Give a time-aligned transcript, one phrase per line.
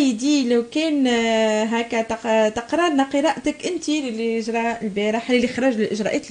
[0.00, 2.02] سيدي لو كان آه، هكا
[2.48, 6.26] تقرا لنا قراءتك أنت اللي جرى البارح اللي خرج الاجراءات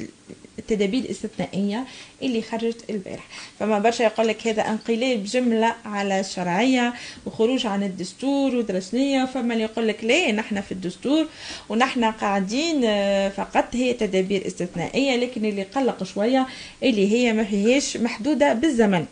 [0.59, 1.85] التدابير الاستثنائية
[2.21, 3.27] اللي خرجت البارح.
[3.59, 6.93] فما برشا يقول لك هذا انقلاب جملة على الشرعيه
[7.25, 9.25] وخروج عن الدستور ودرسنية.
[9.25, 11.27] فما اللي يقول لك لا نحن في الدستور
[11.69, 16.47] ونحن قاعدين آه، فقط هي تدابير استثنائية لكن اللي قلق شوية
[16.83, 19.05] اللي هي ما فيهاش محدودة بالزمن.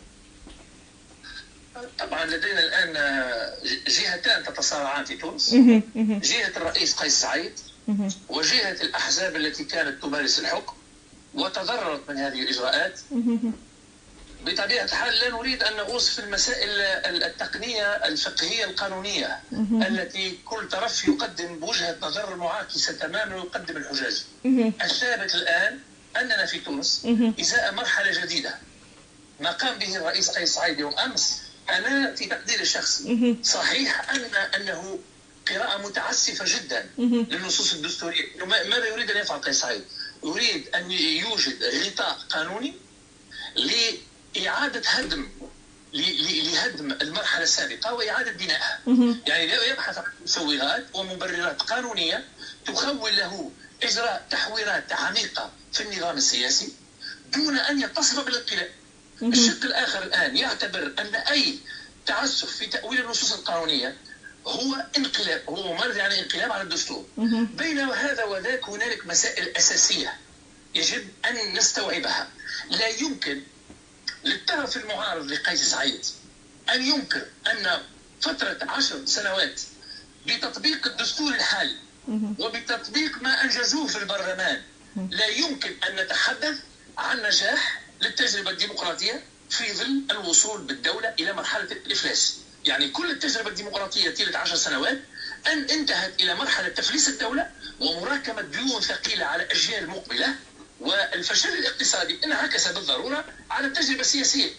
[1.98, 3.47] طبعا لدينا الآن آه،
[3.88, 5.54] جهتان تتصارعان في تونس.
[6.06, 7.52] جهة الرئيس قيس سعيد.
[8.28, 10.74] وجهة الأحزاب التي كانت تمارس الحكم
[11.34, 13.00] وتضررت من هذه الإجراءات.
[14.46, 16.70] بطبيعة الحال لا نريد أن نغوص في المسائل
[17.22, 19.40] التقنية الفقهية القانونية
[19.72, 24.24] التي كل طرف يقدم بوجهة نظر معاكسة تماما ويقدم الحجاج.
[24.82, 25.78] الثابت الآن
[26.16, 27.06] أننا في تونس
[27.40, 28.54] إزاء مرحلة جديدة.
[29.40, 33.36] ما قام به الرئيس قيس سعيد يوم أمس أنا في تقديري الشخصي.
[33.42, 34.98] صحيح ان أنه
[35.48, 38.44] قراءة متعسفة جدا للنصوص الدستورية.
[38.44, 39.84] ماذا يريد أن يفعل قيس سعيد؟
[40.24, 42.74] يريد أن يوجد غطاء قانوني
[44.36, 45.28] لإعادة هدم
[45.92, 48.80] لهدم المرحلة السابقة وإعادة بنائها.
[49.26, 52.24] يعني يبحث عن مسوغات ومبررات قانونية
[52.66, 53.50] تخول له
[53.82, 56.72] إجراء تحويرات عميقة في النظام السياسي
[57.34, 58.70] دون أن يتصل بالانقلاب.
[59.22, 61.58] الشق الآخر الآن يعتبر أن أي
[62.06, 63.96] تعسف في تأويل النصوص القانونية
[64.46, 67.06] هو انقلاب هو ممارسه يعني انقلاب على الدستور.
[67.56, 70.14] بين هذا وذاك هنالك مسائل أساسية
[70.74, 72.28] يجب أن نستوعبها.
[72.70, 73.42] لا يمكن
[74.24, 76.06] للطرف المعارض لقيس سعيد
[76.70, 77.82] أن ينكر أن
[78.20, 79.60] فترة عشر سنوات
[80.26, 81.76] بتطبيق الدستور الحالي
[82.38, 84.62] وبتطبيق ما أنجزوه في البرلمان
[85.10, 86.58] لا يمكن أن نتحدث
[86.98, 92.36] عن نجاح للتجربة الديمقراطية في ظل الوصول بالدولة إلى مرحلة الإفلاس.
[92.64, 94.98] يعني كل التجربة الديمقراطية طيلة عشر سنوات
[95.46, 97.50] أن انتهت إلى مرحلة تفليس الدولة
[97.80, 100.34] ومراكمة ديون ثقيلة على أجيال مقبلة
[100.80, 104.50] والفشل الاقتصادي انعكس بالضرورة على التجربة السياسية.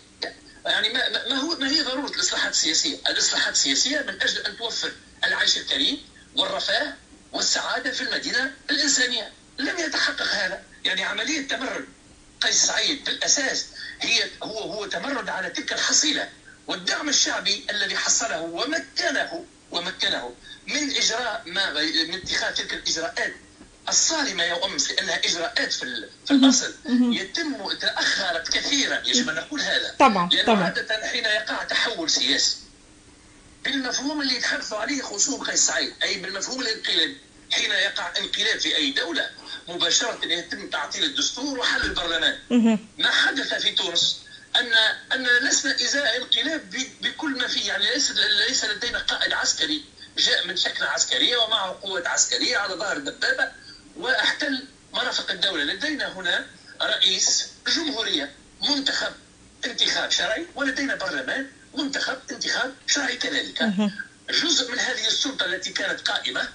[0.66, 4.92] يعني ما, ما هو ما هي ضرورة الإصلاحات السياسية؟ الإصلاحات السياسية من أجل أن توفر
[5.24, 6.02] العيش الكريم
[6.36, 6.94] والرفاه
[7.32, 11.86] والسعادة في المدينة الإنسانية، لم يتحقق هذا، يعني عملية تمرد
[12.42, 13.66] قيس سعيد بالأساس
[14.02, 16.30] هي هو هو تمرد على تلك الحصيلة
[16.68, 20.34] والدعم الشعبي الذي حصله ومكنه ومكنه
[20.68, 21.74] من إجراء ما
[22.08, 23.34] من اتخاذ تلك الإجراءات
[23.90, 26.74] الصارمة يا امس لأنها إجراءات في, في الأصل.
[26.90, 29.96] يتم تأخرت كثيرا يجب أن نقول هذا.
[30.00, 30.64] طبعا طبعا.
[30.64, 32.58] عادة حين يقع تحول سياسي.
[33.64, 37.18] بالمفهوم اللي يتحدثوا عليه خصوم قيس سعيد أي بالمفهوم الإنقلابي.
[37.52, 39.30] حين يقع انقلاب في أي دولة
[39.68, 42.40] مباشرة يتم تعطيل الدستور وحل البرلمان.
[42.98, 44.20] ما حدث في تونس؟
[44.56, 44.74] ان
[45.14, 46.70] أن لسنا إزاء انقلاب
[47.02, 47.68] بكل ما فيه.
[47.68, 48.12] يعني ليس
[48.48, 49.84] ليس لدينا قائد عسكري.
[50.18, 53.52] جاء من شكله عسكرية ومعه قوة عسكرية على ظهر دبابه
[53.98, 55.64] وأحتل مرافق الدولة.
[55.64, 56.46] لدينا هنا
[56.82, 58.32] رئيس جمهورية
[58.70, 59.14] منتخب
[59.66, 63.64] انتخاب شرعي ولدينا برلمان منتخب انتخاب شرعي كذلك.
[64.30, 66.50] جزء من هذه السلطة التي كانت قائمة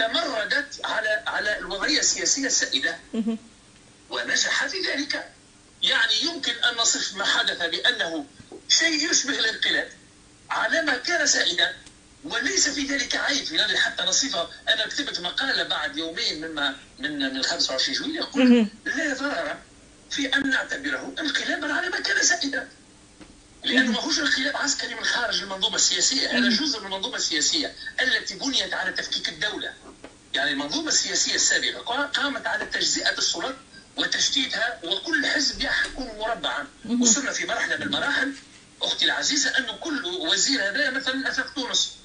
[0.00, 2.98] تمردت على على الوضعية السياسية السائدة.
[4.10, 5.32] ونجح في ذلك
[5.82, 8.26] يعني يمكن أن نصف ما حدث بأنه
[8.68, 9.88] شيء يشبه الانقلاب
[10.50, 11.76] على ما كان سائدا
[12.24, 13.52] وليس في ذلك عيب.
[13.52, 19.14] يعني حتى نصفه أنا كتبت مقالة بعد يومين مما من من 25 جويلية يقول لا
[19.14, 19.56] ضرر
[20.10, 22.68] في أن نعتبره انقلابا على ما كان سائدا.
[23.64, 26.38] لأنه ماهوش انقلاب عسكري من خارج المنظومة السياسية.
[26.38, 27.74] هذا جزء من المنظومة السياسية.
[28.00, 29.74] التي بنيت على تفكيك الدولة.
[30.34, 33.56] يعني المنظومة السياسية السابقة قامت على تجزئة السلطات
[33.96, 36.66] وتشتيتها وكل حزب يحكم مربعا.
[37.00, 38.32] وصلنا في مرحلة من المراحل
[38.82, 41.96] أختي العزيزة انه كل وزير هذا مثلا افاق تونس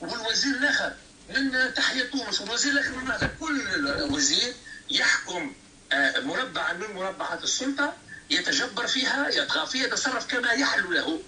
[0.00, 0.92] والوزير الآخر
[1.34, 4.54] من تحيا تونس والوزير الآخر من ماذا كل وزير
[4.90, 5.52] يحكم
[5.92, 7.96] آه، مربعا من مربعات السلطة.
[8.34, 11.22] يتجبر فيها يطغى فيها يتصرف كما يحلو له.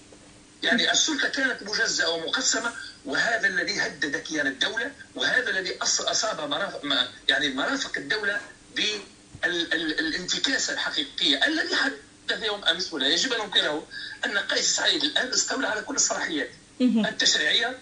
[0.63, 2.73] يعني السلطة كانت مجزأة ومقسمة
[3.05, 6.81] وهذا الذي هدد كيان الدولة وهذا الذي أصاب مرافق
[7.29, 8.41] يعني مرافق الدولة
[8.75, 11.45] بالانتكاسة الحقيقية.
[11.45, 13.87] الذي حدث يوم أمس ولا يجب أن ننكره
[14.25, 16.49] أن قيس سعيد الآن استولى على كل الصلاحيات
[16.81, 17.79] التشريعية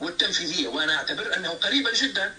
[0.00, 0.68] والتنفيذية.
[0.68, 2.34] وأنا أعتبر أنه قريبا جدا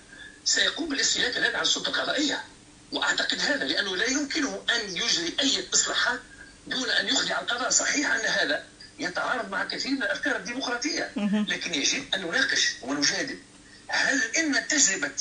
[0.45, 2.43] سيقوم بالاستيلاء الآن على السلطة القضائية.
[2.91, 6.19] وأعتقد هذا لأنه لا يمكنه أن يجري أي اصلاحات
[6.67, 7.69] دون أن يخضع القضاء.
[7.69, 8.65] صحيح أن هذا
[8.99, 11.11] يتعارض مع كثير من الأفكار الديمقراطية
[11.47, 13.39] لكن يجب أن نناقش ونجادل.
[13.87, 15.11] هل إن تجربة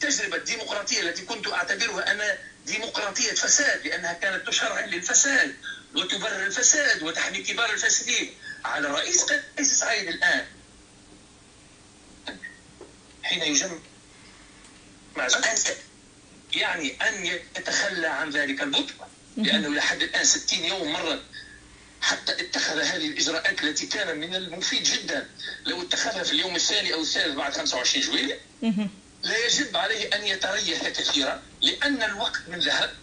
[0.00, 5.56] تجربة الديمقراطية التي كنت أعتبرها أنا ديمقراطية فساد لأنها كانت تشرع للفساد
[5.94, 9.22] وتبرر الفساد وتحمي كبار الفاسدين على رئيس
[9.58, 10.46] قيس سعيد الآن.
[13.22, 13.78] حين يجمع
[16.52, 18.94] يعني أن يتخلى عن ذلك البطء
[19.36, 21.22] لأنه لحد الآن 60 يوم مرت
[22.00, 25.28] حتى اتخذ هذه الإجراءات التي كان من المفيد جدا.
[25.66, 28.40] لو اتخذها في اليوم الثاني أو الثالث بعد 25 جويلية
[29.22, 32.94] لا يجب عليه أن يتريث كثيرا لأن الوقت من ذهب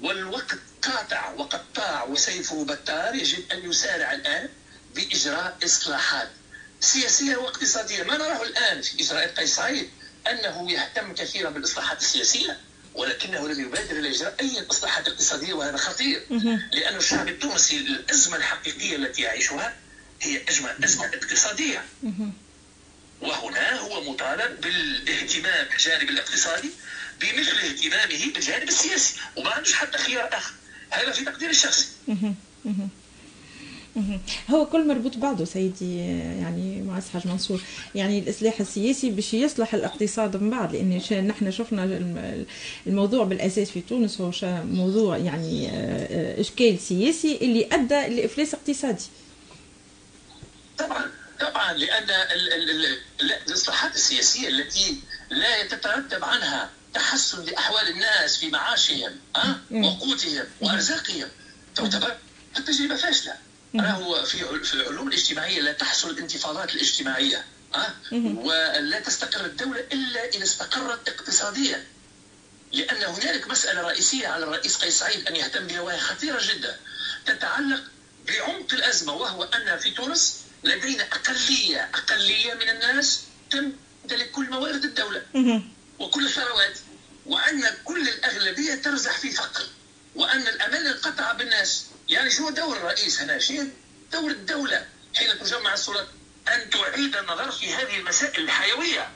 [0.00, 4.48] والوقت قاطع وقطاع وسيفه بتار يجب أن يسارع الآن
[4.94, 6.28] بإجراء إصلاحات
[6.80, 8.02] سياسية واقتصادية.
[8.02, 9.90] ما نراه الآن في إجراءات قيس سعيد
[10.26, 12.58] أنه يهتم كثيرا بالإصلاحات السياسية
[12.94, 16.26] ولكنه لم يبادر إلى إجراء أي إصلاحات اقتصادية وهذا خطير
[16.72, 19.76] لأن الشعب التونسي الأزمة الحقيقية التي يعيشها
[20.22, 21.84] هي أزمة أزمة اقتصادية.
[23.20, 26.70] وهنا هو مطالب بالاهتمام بالجانب الاقتصادي
[27.20, 30.52] بمثل اهتمامه بالجانب السياسي وما عندوش حتى خيار آخر
[30.90, 31.86] هذا في تقديري الشخصي.
[34.50, 35.98] هو كل مربوط بعضه سيدي
[36.40, 37.62] يعني معز حاج منصور.
[37.94, 41.84] يعني الإصلاح السياسي باش يصلح الاقتصاد من بعد لأن نحن شفنا
[42.86, 44.30] الموضوع بالأساس في تونس هو
[44.64, 49.04] موضوع يعني آه، إشكال سياسي اللي أدى لإفلاس اقتصادي.
[50.78, 51.04] طبعا
[51.40, 52.06] طبعا لأن
[53.48, 54.96] الاصلاحات السياسية التي
[55.30, 61.28] لا يتترتب عنها تحسن لأحوال الناس في معاشهم أه؟ وقوتهم وأرزاقهم.
[61.74, 62.16] تعتبر
[62.66, 63.34] تجربة فاشلة.
[63.80, 67.44] راهو في في العلوم الاجتماعية لا تحصل الانتفاضات الاجتماعية
[67.74, 67.94] أه؟
[68.36, 71.84] ولا تستقر الدولة إلا إذا استقرت اقتصاديا.
[72.72, 76.78] لأن هنالك مسألة رئيسية على الرئيس قيس سعيد أن يهتم بها وهي خطيرة جدا
[77.26, 77.82] تتعلق
[78.26, 85.22] بعمق الأزمة وهو أن في تونس لدينا أقلية أقلية من الناس تمتلك كل موارد الدولة
[85.98, 86.78] وكل الثروات
[87.26, 89.66] وأن كل الأغلبية ترزح في فقر
[90.14, 93.72] وأن الامل انقطع بالناس يعني شو دور الرئيس هنا شيء
[94.12, 96.08] دور الدولة حين تجمع السلطات
[96.48, 99.10] أن تعيد النظر في هذه المسائل الحيوية.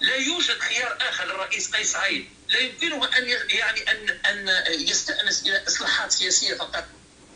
[0.00, 5.64] لا يوجد خيار آخر للرئيس قيس سعيد لا يمكنه أن يعني أن أن يستأنس إلى
[5.68, 6.84] إصلاحات سياسية فقط.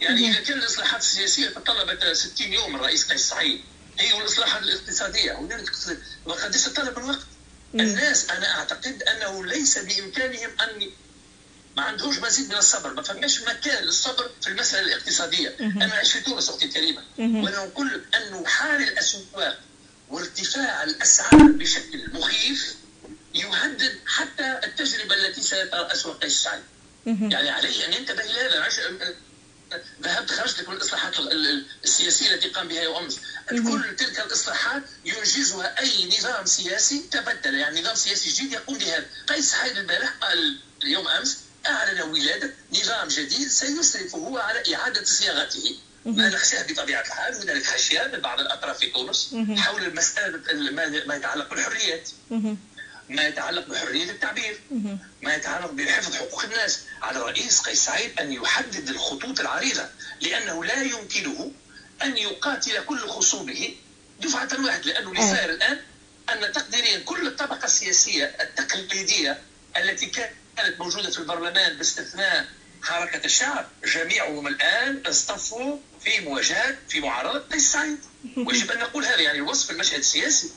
[0.01, 3.65] يعني إذا كان الإصلاحات السياسية تطلبت 60 يوم الرئيس قيس سعيد
[3.99, 5.33] هي والإصلاحات الاقتصادية.
[5.39, 5.73] هنالك
[6.25, 7.27] وقد يتطلب الوقت.
[7.75, 10.91] الناس أنا أعتقد أنه ليس بإمكانهم أن
[11.77, 12.95] ما عندهوش مزيد من الصبر.
[12.95, 15.57] ما فماش مكان للصبر في المسألة الاقتصادية.
[15.61, 17.03] أنا عايش في تونس أختي الكريمة.
[17.19, 19.61] وأنا نقول أنه حال الأسواق
[20.09, 22.75] وارتفاع الأسعار بشكل مخيف
[23.35, 26.63] يهدد حتى التجربة التي سيترأسها قيس سعيد
[27.07, 28.69] يعني عليه أن ينتبه لهذا
[30.03, 31.15] ذهبت خرجت من الإصلاحات
[31.85, 33.19] السياسية التي قام بها يوم أمس.
[33.49, 35.81] كل تلك الإصلاحات ينجزها.
[35.81, 37.55] أي نظام سياسي تبدل.
[37.55, 39.07] يعني نظام سياسي جديد يقوم بهذا.
[39.29, 45.77] قيس سعيد البارح قال اليوم أمس أعلن ولادة نظام جديد سيسرف هو على إعادة صياغته.
[46.05, 50.43] ما نخشاه بطبيعة الحال هنالك خشية من بعض الأطراف في تونس حول المسألة
[51.07, 52.09] ما يتعلق بالحريات.
[53.09, 54.61] ما يتعلق بحرية التعبير.
[55.23, 59.89] ما يتعلق بحفظ حقوق الناس على الرئيس قيس سعيد أن يحدد الخطوط العريضة
[60.21, 61.53] لأنه لا يمكنه
[62.03, 63.69] أن يقاتل كل خصومه
[64.21, 65.81] دفعة واحدة لأنه اللي صاير الآن
[66.33, 69.43] أن تقديريا كل الطبقة السياسية التقليدية
[69.77, 72.47] التي كانت كانت موجودة في البرلمان باستثناء
[72.83, 77.99] حركة الشعب جميعهم الآن اصطفوا في مواجهة في معارضة قيس سعيد.
[78.47, 80.51] ويجب أن نقول هذا يعني وصف المشهد السياسي.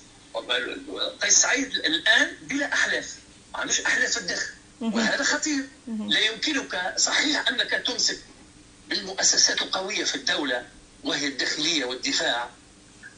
[1.21, 3.15] قيس سعيد الآن بلا أحلاف
[3.53, 4.47] ما عندوش أحلاف الدخل
[4.81, 5.65] وهذا خطير.
[5.87, 8.19] لا يمكنك صحيح أنك تمسك
[8.89, 10.65] بالمؤسسات القوية في الدولة
[11.03, 12.49] وهي الداخلية والدفاع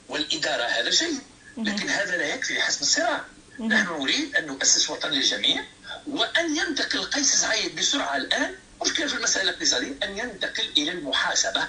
[0.10, 1.20] والإدارة هذا شيء.
[1.58, 3.26] لكن هذا لا يكفي لحسم الصراع.
[3.60, 5.66] نحن نريد أن نؤسس وطن للجميع.
[6.12, 8.56] وأن ينتقل قيس سعيد بسرعة الآن.
[8.82, 11.68] مشكلة في المسألة الاقتصادية؟ أن ينتقل إلى المحاسبة.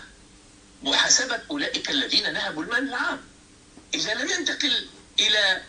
[0.83, 3.21] محاسبة أولئك الذين نهبوا المال العام.
[3.95, 4.87] إذا لم ينتقل
[5.21, 5.63] إلى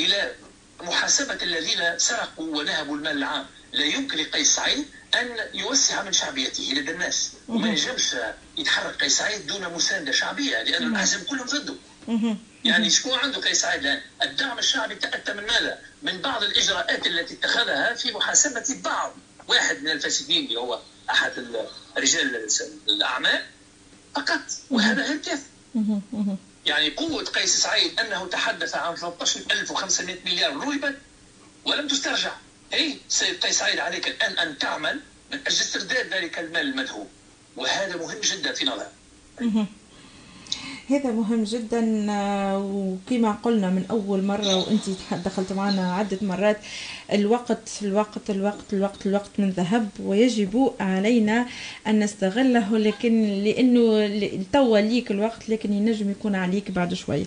[0.00, 0.34] إلى
[0.80, 6.90] محاسبة الذين سرقوا ونهبوا المال العام لا يمكن لقيس سعيد أن يوسع من شعبيته لدى
[6.90, 7.32] الناس.
[7.48, 8.16] وما ينجمش
[8.56, 11.74] يتحرك قيس سعيد دون مساندة شعبية لأن الأحزاب كلهم ضده.
[12.64, 17.34] يعني شكون عنده قيس سعيد الان؟ الدعم الشعبي تأتى من ماذا؟ من بعض الإجراءات التي
[17.34, 19.12] اتخذها في محاسبة بعض.
[19.48, 21.32] واحد من الفاسدين اللي هو أحد
[21.96, 22.48] رجال
[22.88, 23.42] الأعمال
[24.14, 24.40] فقط.
[24.70, 25.42] وهذا غير كافي
[26.66, 30.94] يعني قوة قيس سعيد أنه تحدث عن 13500 مليار رويبة
[31.64, 32.32] ولم تسترجع.
[32.72, 35.00] أي سيد قيس سعيد عليك الآن أن تعمل
[35.32, 37.08] من أجل استرداد ذلك المال المذهوب
[37.56, 38.88] وهذا مهم جدا في نظري
[40.90, 44.82] هذا مهم جدا آه، وكما قلنا من أول مرة وأنت
[45.24, 46.56] دخلت معنا عدة مرات
[47.12, 51.46] الوقت الوقت الوقت الوقت الوقت من ذهب ويجب علينا
[51.86, 54.08] أن نستغله لكن لأنه
[54.52, 57.24] توا ليك الوقت لكن ينجم يكون عليك بعد شوية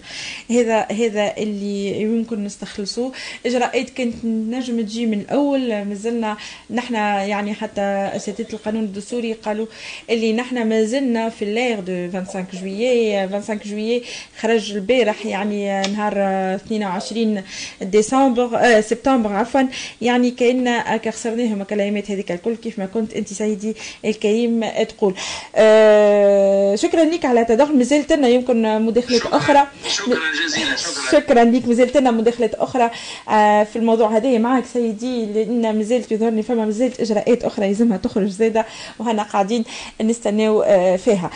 [0.50, 3.12] هذا هذا اللي يمكن نستخلصوه
[3.46, 6.38] اجراءات كانت نجم تجي من الأول مازلنا
[6.70, 9.66] نحن يعني حتى أساتذة القانون الدستوري قالوا
[10.10, 14.04] اللي نحن ما زلنا في الليغ دو 25 جويي 25 جويي
[14.40, 16.14] خرج البارح يعني نهار
[16.56, 17.44] 22
[17.82, 19.62] ديسمبر آه سبتمبر عفوا
[20.02, 25.14] يعني كان خسرناهم الكلمات هذيك الكل كيف ما كنت انت سيدي الكريم تقول
[25.56, 31.68] آه شكرا لك على تدخل مازالت لنا يمكن مداخلات أخرى شكرا جزيلا شكرا شكرا لك
[31.68, 32.92] مازالت لنا مداخلات أخرى
[33.30, 38.28] آه في الموضوع هذا معك سيدي لأن مازالت يظهرني فما مازالت اجراءات أخرى يلزمها تخرج
[38.28, 38.66] زاده
[39.00, 39.64] وهنا قاعدين
[40.02, 40.64] نستناو
[40.98, 41.30] فيها